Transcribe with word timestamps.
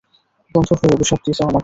বন্ধু 0.55 0.73
হয়ে 0.79 0.93
অভিশাপ 0.95 1.19
দিছ 1.25 1.39
আমাকে! 1.41 1.59